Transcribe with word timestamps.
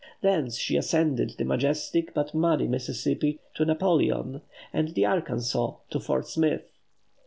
Thence 0.21 0.57
she 0.57 0.77
ascended 0.77 1.35
the 1.37 1.45
majestic 1.45 2.11
but 2.15 2.33
muddy 2.33 2.67
Mississippi 2.67 3.37
to 3.53 3.65
Napoleon, 3.65 4.41
and 4.73 4.87
the 4.95 5.05
Arkansas 5.05 5.75
to 5.91 5.99
Fort 5.99 6.27
Smith. 6.27 6.71